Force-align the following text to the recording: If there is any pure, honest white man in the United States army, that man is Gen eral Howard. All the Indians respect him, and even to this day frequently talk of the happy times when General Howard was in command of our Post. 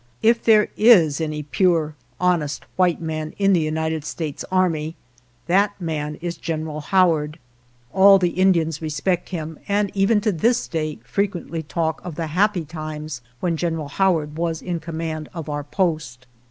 If 0.23 0.43
there 0.43 0.69
is 0.75 1.21
any 1.21 1.43
pure, 1.43 1.93
honest 2.19 2.65
white 2.75 2.99
man 2.99 3.35
in 3.37 3.53
the 3.53 3.59
United 3.59 4.03
States 4.03 4.43
army, 4.51 4.95
that 5.45 5.79
man 5.79 6.15
is 6.21 6.37
Gen 6.37 6.65
eral 6.65 6.81
Howard. 6.81 7.37
All 7.93 8.17
the 8.17 8.29
Indians 8.31 8.81
respect 8.81 9.29
him, 9.29 9.59
and 9.67 9.91
even 9.93 10.19
to 10.21 10.31
this 10.31 10.67
day 10.67 10.95
frequently 11.03 11.61
talk 11.61 12.01
of 12.03 12.15
the 12.15 12.25
happy 12.33 12.65
times 12.65 13.21
when 13.41 13.57
General 13.57 13.89
Howard 13.89 14.37
was 14.39 14.59
in 14.63 14.79
command 14.79 15.29
of 15.35 15.47
our 15.49 15.63
Post. 15.63 16.25